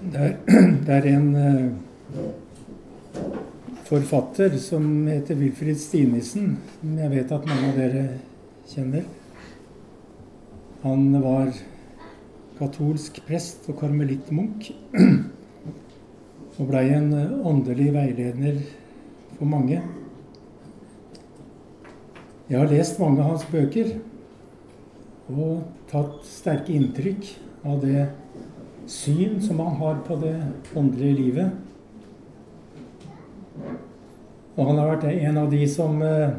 [0.00, 0.34] Det er,
[0.86, 2.26] det er en uh,
[3.86, 8.02] forfatter som heter Wilfrid Stinesen, som jeg vet at mange av dere
[8.68, 9.06] kjenner.
[10.82, 11.54] Han var
[12.58, 14.68] katolsk prest og karmelittmunk.
[16.56, 18.60] Og blei en eh, åndelig veileder
[19.36, 19.82] for mange.
[22.48, 23.90] Jeg har lest mange av hans bøker
[25.34, 27.28] og tatt sterke inntrykk
[27.66, 28.06] av det
[28.86, 30.36] syn som han har på det
[30.74, 31.50] åndelige livet.
[34.56, 36.36] Og han har vært en av de som eh,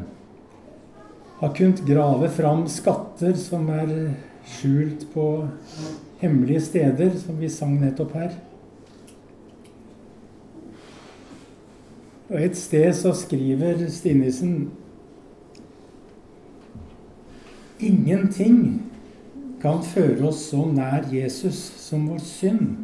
[1.37, 3.91] har kunnet grave fram skatter som er
[4.57, 5.27] skjult på
[6.21, 8.33] hemmelige steder, som vi sang nettopp her.
[12.27, 14.71] Og et sted så skriver Stinnesen
[17.79, 18.86] Ingenting
[19.61, 22.75] kan føre oss så nær Jesus som vår synd.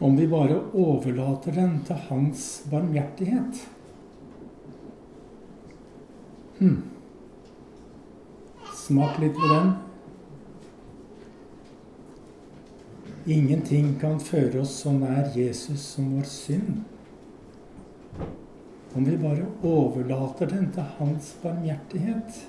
[0.00, 3.60] Om vi bare overlater den til hans barmhjertighet.
[6.60, 6.82] Hmm.
[8.76, 9.74] Smak litt på den.
[13.30, 16.80] Ingenting kan føre oss så nær Jesus som vår synd.
[18.96, 22.40] Om vi bare overlater den til hans barmhjertighet.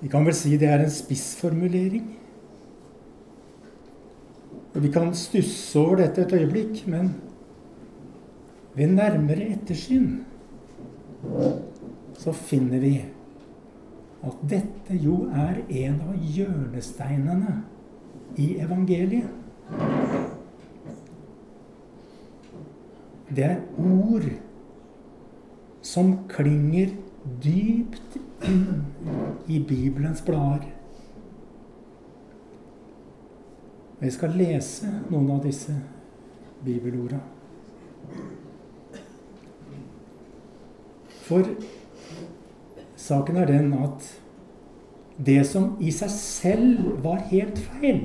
[0.00, 2.06] Vi kan vel si det er en spissformulering.
[4.74, 7.14] Og Vi kan stusse over dette et øyeblikk, men
[8.74, 10.20] ved nærmere ettersyn
[12.18, 12.94] så finner vi
[14.24, 17.56] at dette jo er en av hjørnesteinene
[18.38, 19.28] i evangeliet.
[23.30, 24.26] Det er ord
[25.82, 26.92] som klinger
[27.42, 28.18] dypt
[29.48, 30.68] i Bibelens blader.
[34.00, 35.74] Jeg skal lese noen av disse
[36.64, 37.20] bibelorda.
[41.26, 41.44] For
[43.00, 44.06] Saken er den at
[45.26, 48.04] det som i seg selv var helt feil,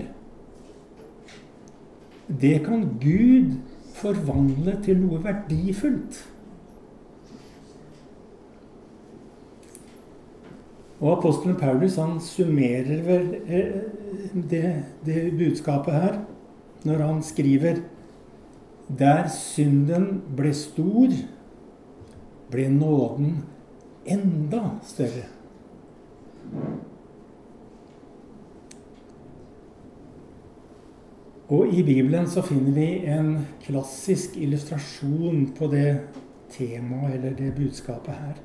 [2.27, 3.53] det kan Gud
[3.95, 6.17] forvandle til noe verdifullt.
[10.99, 13.81] Og apostelen Paulus han summerer vel eh,
[14.33, 14.69] det,
[15.05, 16.17] det budskapet her
[16.85, 17.81] når han skriver
[18.99, 21.13] Der synden ble stor,
[22.53, 23.39] ble nåden
[24.05, 25.25] enda større.
[31.49, 33.33] Og i Bibelen så finner vi en
[33.65, 35.89] klassisk illustrasjon på det
[36.53, 38.39] temaet eller det budskapet her.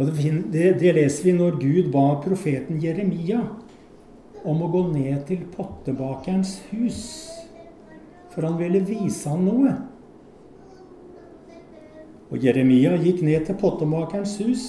[0.00, 3.42] Og det, det, leser vi når Gud ba profeten Jeremia
[4.48, 7.02] om å gå ned til pottebakerens hus,
[8.32, 9.74] for han ville vise ham noe.
[12.30, 14.64] Og Jeremia gikk ned til pottemakerens hus,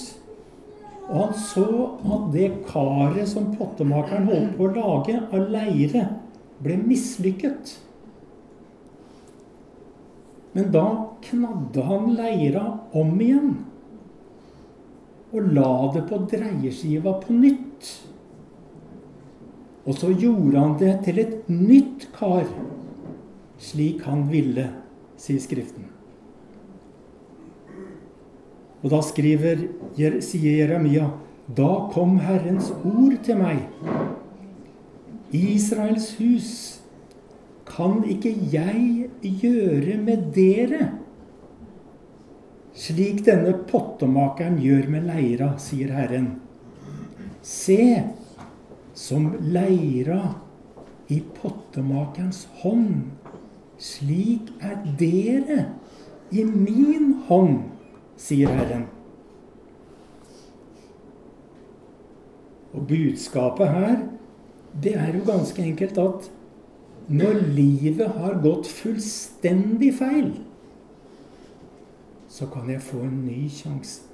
[1.06, 1.66] og han så
[2.12, 6.06] at det karet som pottemakeren holdt på å lage av leire,
[6.60, 7.78] ble mislykket.
[10.52, 10.86] Men da
[11.24, 13.54] knadde han leira om igjen
[15.32, 17.88] og la det på dreieskiva på nytt.
[19.88, 22.46] Og så gjorde han det til et nytt kar,
[23.62, 24.68] slik han ville,
[25.18, 25.88] sier Skriften.
[28.82, 29.60] Og da skriver,
[29.94, 31.12] sier Jeremia
[31.46, 33.64] Da kom Herrens ord til meg.
[35.34, 36.48] Israels hus,
[37.66, 40.90] kan ikke jeg gjøre med dere
[42.74, 46.34] slik denne pottemakeren gjør med leira, sier Herren.
[47.42, 48.02] Se,
[48.94, 50.36] som leira
[51.12, 53.12] i pottemakerens hånd,
[53.82, 55.64] slik er dere
[56.32, 57.58] i min hånd
[58.16, 58.86] sier Herren.
[62.72, 63.98] Og budskapet her,
[64.82, 66.30] det er jo ganske enkelt at
[67.12, 70.30] når livet har gått fullstendig feil,
[72.32, 74.06] så kan jeg få en ny sjanse.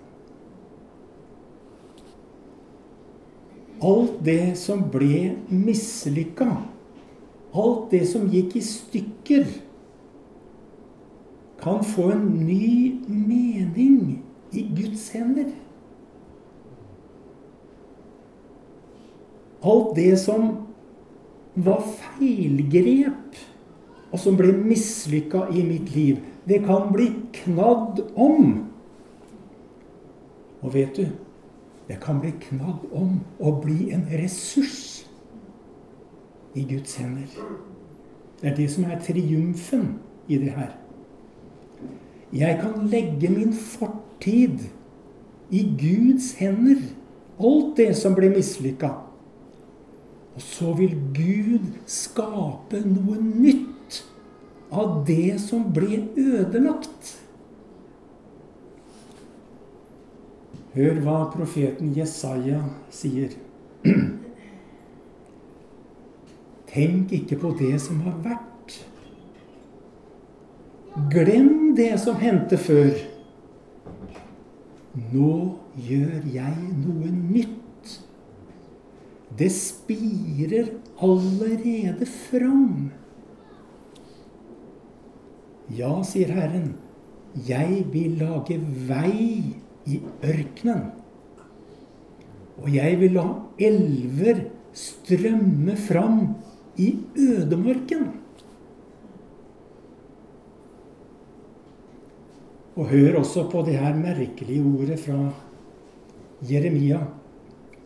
[3.79, 6.49] Alt det som ble mislykka,
[7.55, 9.44] alt det som gikk i stykker
[11.62, 14.19] kan få en ny mening
[14.50, 15.53] i Guds hender.
[19.62, 20.50] Alt det som
[21.55, 23.38] var feilgrep,
[24.11, 26.19] og som ble mislykka i mitt liv,
[26.49, 28.65] det kan bli knadd om.
[30.61, 31.06] Og vet du,
[31.89, 35.05] det kan bli knadd om å bli en ressurs
[36.56, 37.29] i Guds hender.
[38.41, 39.99] Det er det som er triumfen
[40.29, 40.75] i det her.
[42.33, 44.69] Jeg kan legge min fortid
[45.50, 46.83] i Guds hender.
[47.39, 48.91] Alt det som ble mislykka.
[50.35, 53.77] Og så vil Gud skape noe nytt
[54.70, 57.17] av det som ble ødelagt.
[60.75, 62.61] Hør hva profeten Jesaja
[62.94, 63.32] sier.
[66.69, 68.76] Tenk ikke på det som har vært.
[71.12, 72.93] Glem det som hendte før.
[75.12, 75.32] Nå
[75.88, 77.99] gjør jeg noe nytt.
[79.38, 80.73] Det spirer
[81.05, 82.91] allerede fram.
[85.76, 86.73] Ja, sier Herren,
[87.49, 88.56] jeg vil lage
[88.88, 89.43] vei
[89.88, 90.87] i ørkenen.
[92.59, 93.26] Og jeg vil la
[93.62, 96.23] elver strømme fram
[96.79, 96.88] i
[97.19, 98.09] ødemarken.
[102.79, 105.19] Og hør også på det her merkelige ordet fra
[106.50, 107.00] Jeremia,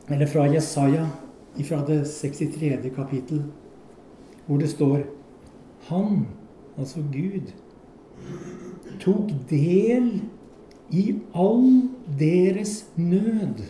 [0.08, 1.06] eller fra Jesaja,
[1.64, 2.92] fra det 63.
[2.94, 3.42] kapittel,
[4.46, 4.98] hvor det står
[5.88, 6.26] Han,
[6.78, 7.52] altså Gud,
[9.02, 10.20] tok del
[10.92, 11.04] i
[11.34, 11.88] all
[12.18, 13.62] deres nød.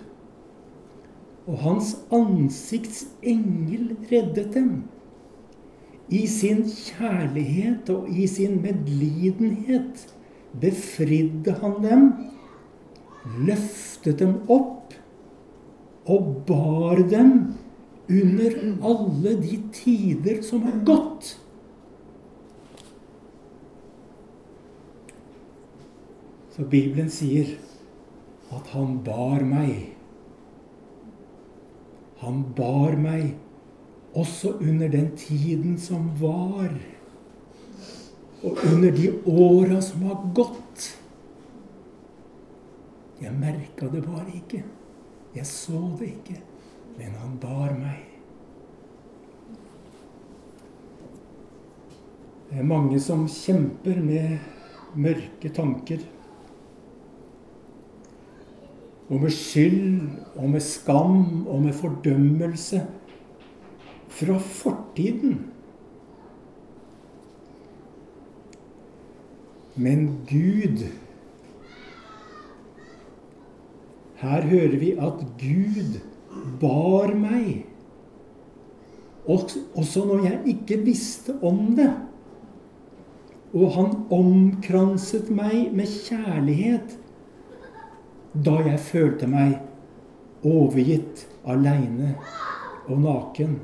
[1.47, 4.83] Og hans ansikts engel reddet dem.
[6.13, 10.07] I sin kjærlighet og i sin medlidenhet
[10.61, 12.09] befridde han dem,
[13.47, 14.93] løftet dem opp
[16.11, 17.55] og bar dem
[18.11, 21.37] under alle de tider som har gått.
[26.63, 27.49] Så Bibelen sier
[28.55, 29.97] at han bar meg.
[32.21, 33.33] Han bar meg
[34.15, 36.71] også under den tiden som var,
[38.45, 40.87] og under de åra som har gått.
[43.19, 44.63] Jeg merka det bare ikke.
[45.35, 46.39] Jeg så det ikke.
[46.95, 48.07] Men han bar meg.
[52.53, 54.37] Det er mange som kjemper med
[54.95, 56.11] mørke tanker
[59.13, 60.09] og med skyld
[60.41, 62.81] og med skam og med fordømmelse
[64.09, 65.41] fra fortiden.
[69.77, 70.87] Men Gud
[74.23, 75.99] Her hører vi at Gud
[76.61, 77.65] bar meg,
[79.27, 81.91] også når jeg ikke visste om det.
[83.53, 86.95] Og han omkranset meg med kjærlighet
[88.33, 89.59] da jeg følte meg
[90.47, 92.15] overgitt, aleine
[92.89, 93.59] og naken.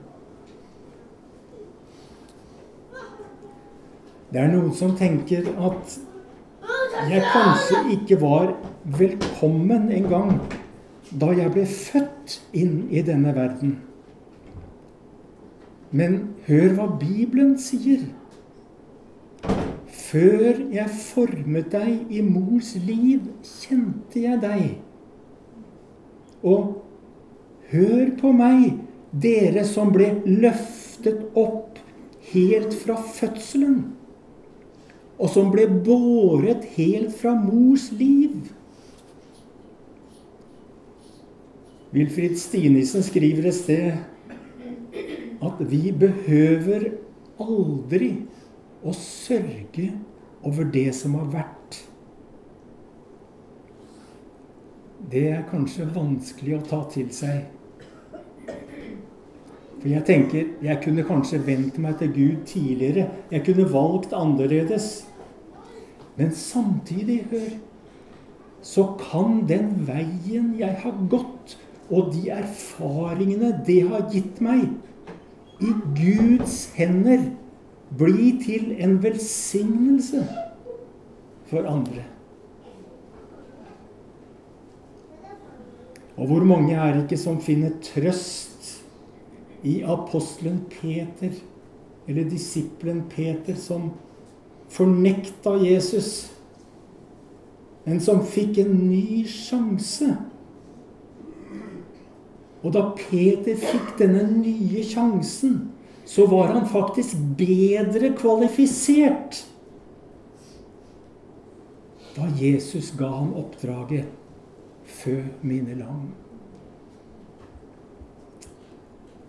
[4.29, 5.99] Det er noen som tenker at
[7.09, 8.51] jeg kanskje ikke var
[8.99, 10.35] velkommen engang
[11.09, 13.79] da jeg ble født inn i denne verden.
[15.91, 18.03] Men hør hva Bibelen sier.
[20.09, 24.63] Før jeg formet deg i mors liv, kjente jeg deg.
[26.49, 26.79] Og
[27.69, 28.79] hør på meg,
[29.13, 31.77] dere som ble løftet opp
[32.31, 33.83] helt fra fødselen,
[35.19, 38.39] og som ble båret helt fra mors liv.
[41.93, 43.93] Wilfrid Stinesen skriver et sted
[45.45, 46.91] at vi behøver
[47.41, 48.13] aldri
[48.85, 49.91] å sørge
[50.47, 51.79] over det som har vært.
[55.09, 57.47] Det er kanskje vanskelig å ta til seg.
[59.79, 63.07] For jeg tenker jeg kunne kanskje vendt meg til Gud tidligere.
[63.31, 65.07] Jeg kunne valgt annerledes.
[66.19, 67.51] Men samtidig, hør,
[68.63, 71.55] så kan den veien jeg har gått,
[71.89, 74.67] og de erfaringene det har gitt meg,
[75.63, 77.23] i Guds hender
[77.97, 80.27] bli til en velsignelse
[81.49, 82.05] for andre.
[86.19, 88.83] Og hvor mange er ikke som finner trøst
[89.63, 91.31] i apostelen Peter,
[92.09, 93.93] eller disippelen Peter, som
[94.69, 96.33] fornekta Jesus,
[97.85, 100.11] men som fikk en ny sjanse?
[102.63, 105.61] Og da Peter fikk denne nye sjansen,
[106.09, 109.43] så var han faktisk bedre kvalifisert
[112.17, 114.09] da Jesus ga ham oppdraget
[114.89, 116.09] 'Fø mine lam'.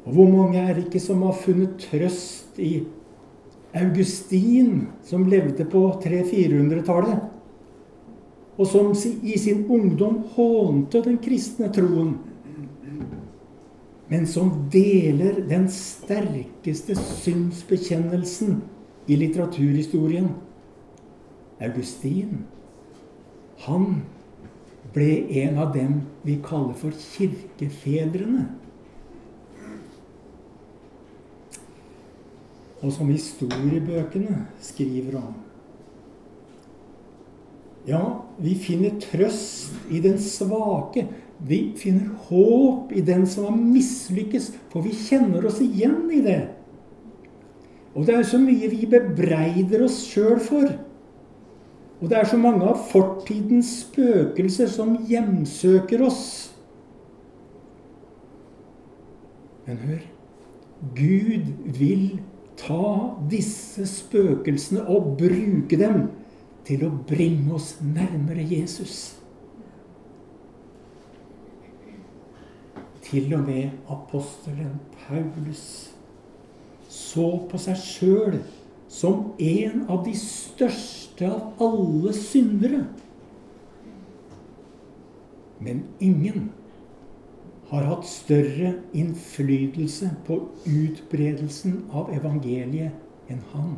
[0.05, 2.87] Og hvor mange er det ikke som har funnet trøst i
[3.75, 7.19] Augustin, som levde på 300-400-tallet,
[8.57, 12.15] og som i sin ungdom hånte den kristne troen?
[14.09, 18.61] Men som deler den sterkeste synsbekjennelsen
[19.09, 20.31] i litteraturhistorien.
[21.61, 22.45] Augustin,
[23.65, 24.01] han
[24.95, 25.11] ble
[25.43, 28.47] en av dem vi kaller for kirkefedrene.
[32.79, 35.33] og som historiebøkene skriver om.
[37.87, 38.03] Ja,
[38.39, 41.07] vi finner trøst i den svake.
[41.47, 46.41] Vi finner håp i den som har mislykkes, for vi kjenner oss igjen i det.
[47.95, 50.67] Og det er så mye vi bebreider oss sjøl for.
[51.99, 56.23] Og det er så mange av fortidens spøkelser som hjemsøker oss.
[59.67, 60.03] Men hør
[60.95, 62.21] Gud vil
[62.59, 66.07] ta disse spøkelsene og bruke dem
[66.67, 69.18] til å bringe oss nærmere Jesus.
[73.09, 74.75] Til og med apostelen
[75.07, 75.63] Paulus
[76.89, 78.37] så på seg sjøl
[78.89, 82.83] som en av de største av alle syndere.
[85.59, 86.51] Men ingen
[87.69, 90.39] har hatt større innflytelse på
[90.69, 93.75] utbredelsen av evangeliet enn han.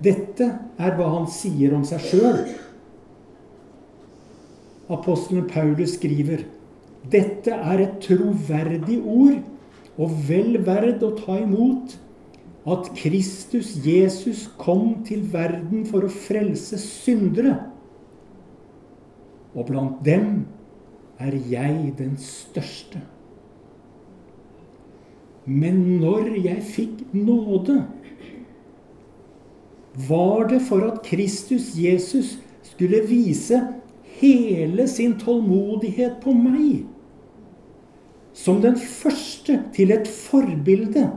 [0.00, 0.46] Dette
[0.80, 2.40] er hva han sier om seg sjøl.
[4.90, 6.46] Apostelen Paulus skriver
[7.08, 9.40] dette er et troverdig ord
[10.00, 11.96] og vel verd å ta imot
[12.70, 17.56] at Kristus Jesus kom til verden for å frelse syndere.
[19.56, 20.44] Og blant dem
[21.20, 23.00] er jeg den største.
[25.48, 27.80] Men når jeg fikk nåde,
[30.08, 33.58] var det for at Kristus Jesus skulle vise
[34.20, 36.84] hele sin tålmodighet på meg.
[38.36, 41.08] Som den første til et forbilde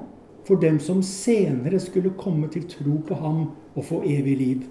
[0.47, 3.43] for dem som senere skulle komme til tro på ham
[3.75, 4.63] og få evig liv.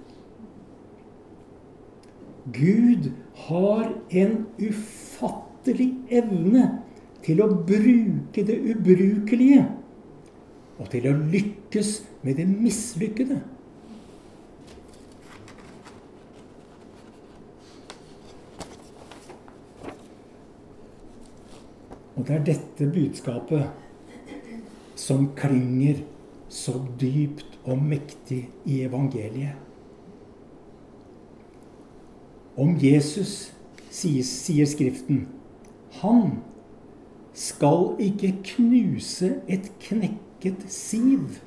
[2.53, 3.13] Gud
[3.47, 6.67] har en ufattelig evne
[7.23, 9.63] til å bruke det ubrukelige
[10.81, 13.39] og til å lykkes med det mislykkede.
[22.23, 23.65] Og det er dette budskapet
[24.95, 26.05] som klinger
[26.47, 29.57] så dypt og mektig i evangeliet.
[32.55, 33.51] Om Jesus
[33.91, 35.25] sier, sier Skriften
[35.99, 36.37] han
[37.35, 41.41] skal ikke knuse et knekket siv.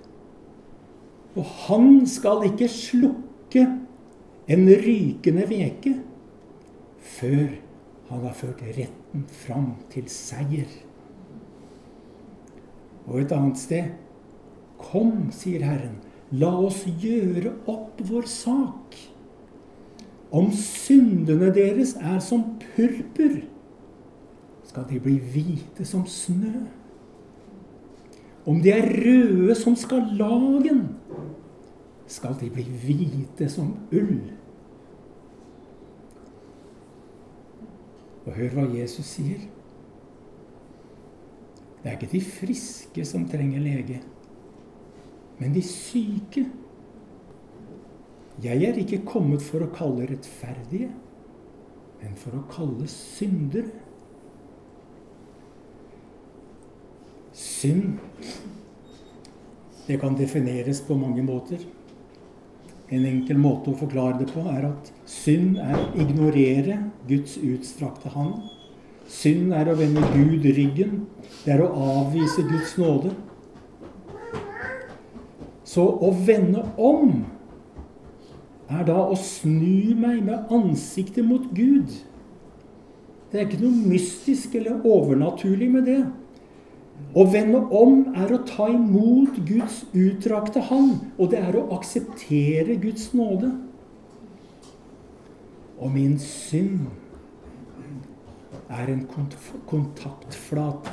[1.39, 3.63] Og han skal ikke slukke
[4.51, 5.95] en rykende veke
[6.99, 7.61] før
[8.09, 10.69] han har ført retten fram til seier.
[13.05, 13.93] Og et annet sted
[14.75, 16.01] Kom, sier Herren,
[16.35, 18.97] la oss gjøre opp vår sak.
[20.35, 23.37] Om syndene deres er som purpur,
[24.67, 26.65] skal de bli hvite som snø.
[28.45, 30.83] Om de er røde som skarlagen,
[32.11, 34.34] skal de bli hvite som ull.
[38.25, 39.45] Og hør hva Jesus sier.
[41.81, 43.99] Det er ikke de friske som trenger lege,
[45.37, 46.47] men de syke.
[48.43, 50.89] Jeg er ikke kommet for å kalle rettferdige,
[52.01, 53.69] men for å kalle syndere.
[57.35, 57.99] Synd
[59.85, 61.61] det kan defineres på mange måter.
[62.93, 66.77] En enkel måte å forklare det på er at synd er å ignorere
[67.09, 68.43] Guds utstrakte hand.
[69.09, 71.05] Synd er å vende Gud ryggen.
[71.43, 73.13] Det er å avvise Guds nåde.
[75.65, 77.23] Så å vende om
[78.69, 81.89] er da å snu meg med ansiktet mot Gud.
[83.31, 85.99] Det er ikke noe mystisk eller overnaturlig med det.
[87.15, 92.75] Å vende om er å ta imot Guds utdrakte hand, og det er å akseptere
[92.83, 93.53] Guds nåde.
[95.79, 96.89] Og min synd
[98.67, 99.05] er en
[99.69, 100.91] kontaktflate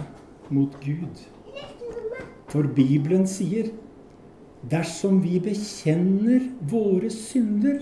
[0.55, 1.25] mot Gud.
[2.53, 3.73] For Bibelen sier
[4.71, 7.81] Dersom vi bekjenner våre synder,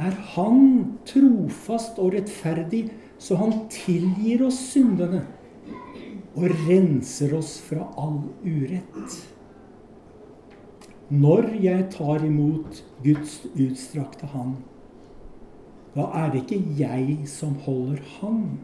[0.00, 2.86] er Han trofast og rettferdig,
[3.20, 5.20] så Han tilgir oss syndene
[6.36, 9.16] og renser oss fra all urett.
[11.10, 14.60] Når jeg tar imot Guds utstrakte hand,
[15.96, 18.60] da er det ikke jeg som holder Han,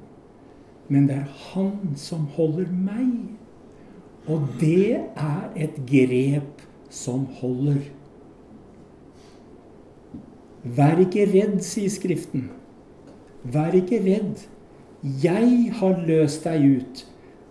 [0.89, 3.35] men det er Han som holder meg.
[4.31, 7.83] Og det er et grep som holder.
[10.63, 12.49] Vær ikke redd, sier Skriften.
[13.43, 14.47] Vær ikke redd.
[15.23, 17.05] Jeg har løst deg ut,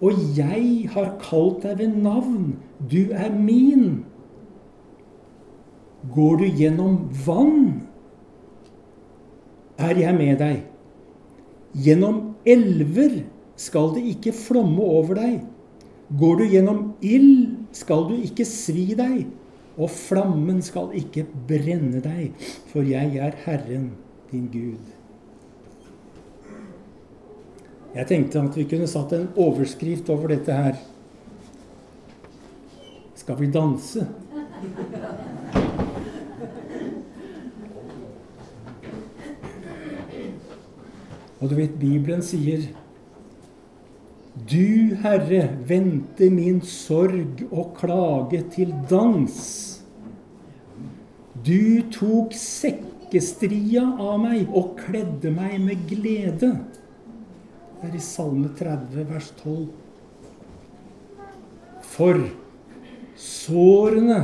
[0.05, 2.55] og jeg har kalt deg ved navn.
[2.91, 4.03] Du er min.
[6.13, 7.87] Går du gjennom vann,
[9.81, 10.59] er jeg med deg.
[11.85, 13.23] Gjennom elver
[13.59, 15.39] skal det ikke flomme over deg.
[16.19, 19.25] Går du gjennom ild, skal du ikke svi deg,
[19.75, 22.37] og flammen skal ikke brenne deg,
[22.69, 23.89] for jeg er Herren
[24.29, 24.93] din Gud.
[27.95, 30.79] Jeg tenkte at vi kunne satt en overskrift over dette her.
[33.15, 34.03] Skal vi danse?
[41.39, 42.67] Og du vet, Bibelen sier
[44.35, 49.35] Du, Herre, vente min sorg og klage til dans.
[51.47, 56.57] Du tok sekkestria av meg og kledde meg med glede.
[57.85, 59.67] Er i Salme 30, vers 12.
[61.85, 62.17] For
[63.19, 64.17] sårene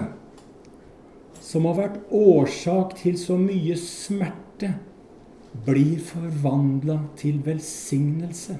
[1.45, 4.71] som har vært årsak til så mye smerte,
[5.67, 8.57] blir forvandla til velsignelse.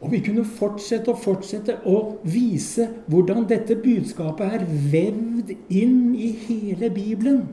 [0.00, 6.32] Og vi kunne fortsette og fortsette å vise hvordan dette budskapet er vevd inn i
[6.48, 7.44] hele Bibelen.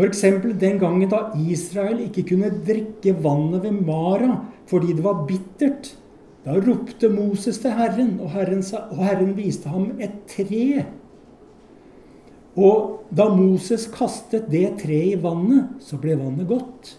[0.00, 0.20] F.eks.
[0.60, 4.38] den gangen da Israel ikke kunne drikke vannet ved Mara
[4.70, 5.96] fordi det var bittert.
[6.44, 10.86] Da ropte Moses til Herren, og Herren, sa, og Herren viste ham et tre.
[12.56, 16.94] Og da Moses kastet det treet i vannet, så ble vannet godt.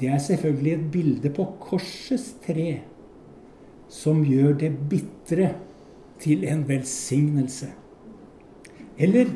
[0.00, 2.80] Det er selvfølgelig et bilde på korsets tre,
[3.92, 5.52] som gjør det bitre
[6.24, 7.68] til en velsignelse.
[8.98, 9.30] Eller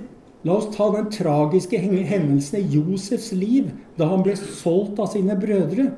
[0.46, 5.34] La oss ta den tragiske hendelsen i Josefs liv da han ble solgt av sine
[5.42, 5.88] brødre.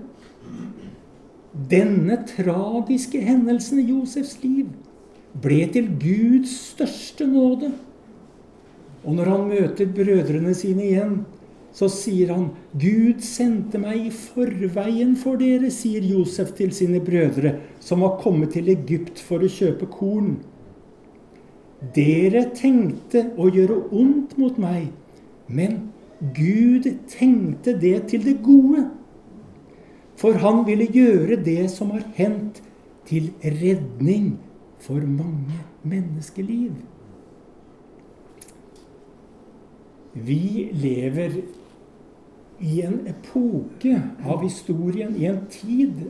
[1.68, 4.70] Denne tragiske hendelsen i Josefs liv
[5.42, 7.74] ble til Guds største nåde.
[9.04, 11.18] Og når han møter brødrene sine igjen,
[11.72, 17.58] så sier han, 'Gud sendte meg i forveien for dere', sier Josef til sine brødre,
[17.80, 20.38] som var kommet til Egypt for å kjøpe korn.
[21.78, 24.88] Dere tenkte å gjøre ondt mot meg,
[25.46, 25.92] men
[26.34, 28.88] Gud tenkte det til det gode.
[30.18, 32.62] For han ville gjøre det som har hendt,
[33.08, 34.34] til redning
[34.84, 36.74] for mange menneskeliv.
[40.12, 41.38] Vi lever
[42.60, 43.94] i en epoke
[44.26, 46.08] av historien, i en tid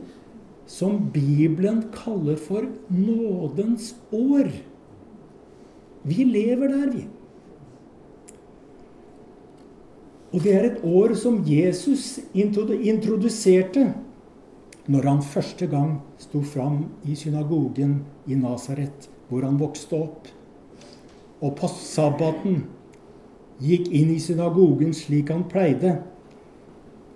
[0.67, 4.51] som Bibelen kaller for nådens år.
[6.03, 7.05] Vi lever der, vi.
[10.29, 13.87] Og det er et år som Jesus introduserte
[14.89, 20.29] når han første gang sto fram i synagogen i Nasaret, hvor han vokste opp.
[21.41, 22.63] Og på sabbaten
[23.61, 25.99] gikk inn i synagogen slik han pleide.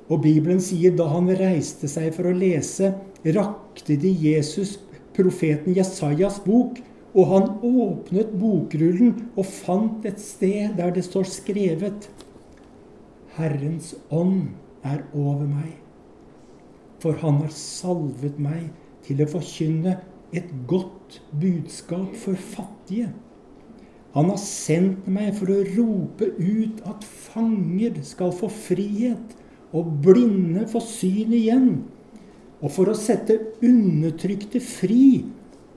[0.09, 2.93] Og Bibelen sier da han reiste seg for å lese,
[3.25, 4.75] rakte de Jesus
[5.13, 6.81] profeten Jesajas bok
[7.13, 12.09] og han åpnet bokrullen og fant et sted der det står skrevet
[13.37, 14.53] Herrens ånd
[14.85, 15.71] er over meg,
[17.01, 18.67] for han har salvet meg
[19.05, 19.95] til å forkynne
[20.33, 23.09] et godt budskap for fattige.
[24.13, 29.33] Han har sendt meg for å rope ut at fanger skal få frihet,
[29.73, 31.69] og blinde få syn igjen,
[32.61, 35.23] og for å sette undertrykte fri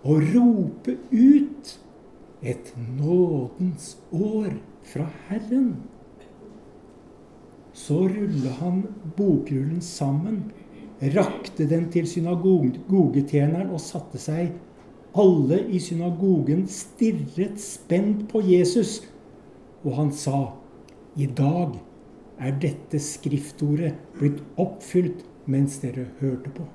[0.07, 1.73] og rope ut
[2.43, 4.53] et nådens år
[4.87, 5.77] fra Herren.
[7.75, 8.85] Så rulla han
[9.17, 10.53] bokrullen sammen,
[11.17, 14.55] rakte den til synagogetjeneren og satte seg.
[15.17, 19.01] Alle i synagogen stirret spent på Jesus,
[19.85, 20.53] og han sa,
[21.17, 21.77] I dag
[22.39, 26.67] er dette skriftordet blitt oppfylt mens dere hørte på.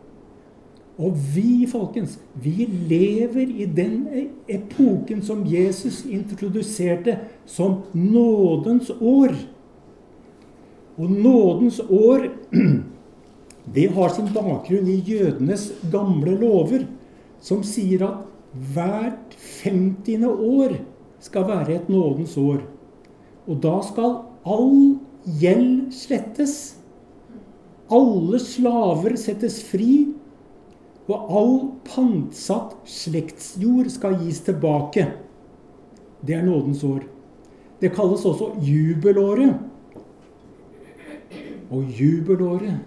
[0.99, 4.03] Og vi, folkens, vi lever i den
[4.51, 9.33] epoken som Jesus introduserte som nådens år.
[10.97, 12.27] Og nådens år
[13.75, 16.85] det har sin bakgrunn i jødenes gamle lover,
[17.41, 18.27] som sier at
[18.73, 20.75] hvert femtiende år
[21.23, 22.59] skal være et nådens år.
[23.47, 24.99] Og da skal all
[25.39, 26.57] gjeld slettes.
[27.91, 30.11] Alle slaver settes fri,
[31.11, 35.07] og all pantsatt slektsjord skal gis tilbake.
[36.21, 37.03] Det er nådens år.
[37.81, 39.55] Det kalles også jubelåret.
[41.71, 42.79] Og jubelåret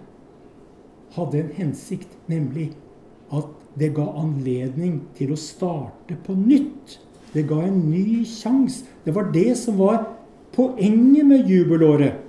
[1.15, 2.71] hadde en hensikt, nemlig
[3.33, 3.47] at
[3.79, 6.99] det ga anledning til å starte på nytt.
[7.33, 8.85] Det ga en ny sjanse.
[9.03, 10.05] Det var det som var
[10.55, 12.21] poenget med jubelåret.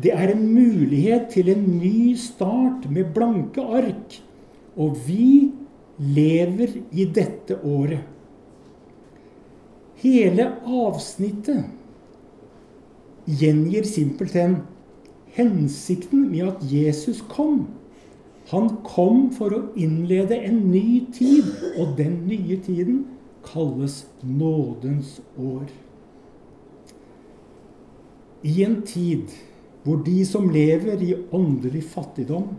[0.00, 4.20] Det er en mulighet til en ny start med blanke ark.
[4.76, 5.50] Og vi
[5.98, 8.06] lever i dette året.
[10.00, 11.66] Hele avsnittet
[13.28, 14.62] gjengir simpelthen
[15.36, 17.66] hensikten med at Jesus kom.
[18.50, 23.04] Han kom for å innlede en ny tid, og den nye tiden
[23.46, 25.68] kalles nådens år.
[28.42, 29.30] I en tid
[29.84, 32.50] hvor de som lever i åndelig fattigdom,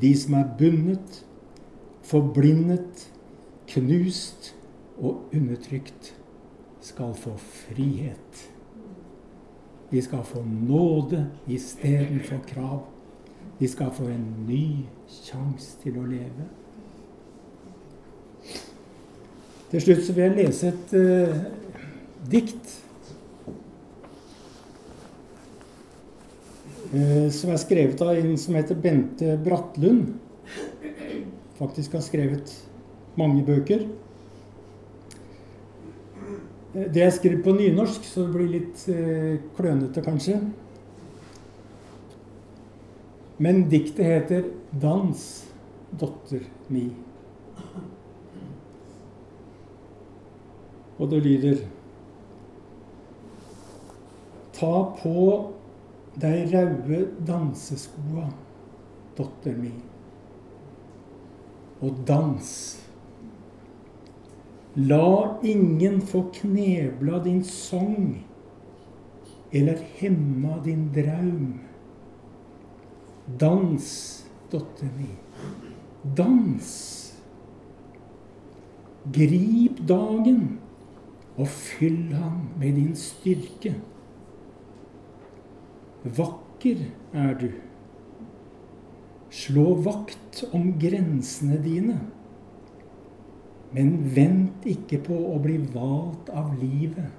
[0.00, 1.26] de som er bundet,
[2.02, 3.12] forblindet,
[3.68, 4.56] knust
[4.98, 6.14] og undertrykt,
[6.82, 8.50] skal få frihet.
[9.90, 12.86] De skal få nåde istedenfor krav.
[13.60, 16.48] De skal få en ny sjanse til å leve.
[19.70, 21.36] Til slutt så vil jeg lese et uh,
[22.32, 22.82] dikt
[23.46, 23.52] uh,
[26.92, 30.10] som er skrevet av en som heter Bente Brattlund.
[31.56, 32.52] Faktisk har skrevet
[33.16, 33.86] mange bøker.
[36.72, 40.38] Det er skrevet på nynorsk, så det blir litt eh, klønete, kanskje.
[43.42, 45.24] Men diktet heter 'Dans,
[46.00, 46.92] dotter mi'.
[50.98, 51.56] Og det lyder
[54.52, 55.52] Ta på
[56.20, 58.28] dei raude danseskoa,
[59.16, 59.72] dotter mi,
[61.82, 62.52] og dans.
[64.76, 68.22] La ingen få knebla din sang
[69.52, 71.60] eller hemma din draum.
[73.38, 73.88] Dans,
[74.50, 75.10] dotter mi,
[76.16, 76.72] dans.
[79.12, 80.58] Grip dagen
[81.36, 83.74] og fyll han med din styrke.
[86.02, 87.48] Vakker er du.
[89.32, 91.98] Slå vakt om grensene dine.
[93.72, 97.12] Men vent ikke på å bli valgt av livet.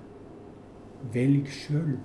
[1.13, 1.95] Velg sjøl.